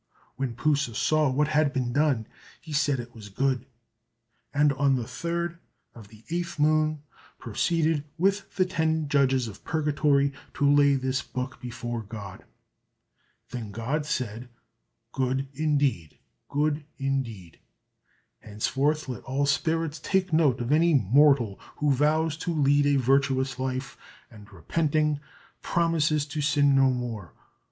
When 0.35 0.55
P'u 0.55 0.75
sa 0.75 0.93
saw 0.93 1.29
what 1.29 1.49
had 1.49 1.71
been 1.73 1.93
done, 1.93 2.25
he 2.59 2.73
said 2.73 2.99
it 2.99 3.13
was 3.13 3.29
good; 3.29 3.67
and 4.51 4.73
on 4.73 4.95
the 4.95 5.03
3rd 5.03 5.59
of 5.93 6.07
8th 6.09 6.57
moon 6.57 7.03
proceeded 7.37 8.03
with 8.17 8.49
the 8.55 8.65
ten 8.65 9.07
Judges 9.07 9.47
of 9.47 9.63
Purgatory 9.63 10.33
to 10.55 10.67
lay 10.67 10.95
this 10.95 11.21
book 11.21 11.61
before 11.61 12.01
God. 12.01 12.45
Then 13.51 13.69
God 13.69 14.07
said, 14.07 14.49
"Good 15.11 15.47
indeed! 15.53 16.17
Good 16.49 16.83
indeed! 16.97 17.59
henceforth 18.39 19.07
let 19.07 19.21
all 19.25 19.45
spirits 19.45 19.99
take 19.99 20.33
note 20.33 20.61
of 20.61 20.71
any 20.71 20.95
mortal 20.95 21.59
who 21.75 21.91
vows 21.91 22.35
to 22.37 22.51
lead 22.51 22.87
a 22.87 22.95
virtuous 22.95 23.59
life 23.59 23.99
and, 24.31 24.51
repenting, 24.51 25.19
promises 25.61 26.25
to 26.25 26.41
sin 26.41 26.73
no 26.73 26.89
more. 26.89 27.35